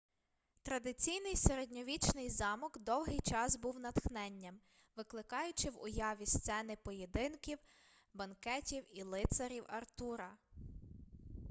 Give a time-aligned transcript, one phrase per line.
[0.63, 4.61] традиційний середньовічний замок довгий час був натхненням
[4.95, 7.59] викликаючи в уяві сцени поєдинків
[8.13, 10.37] банкетів і лицарів артура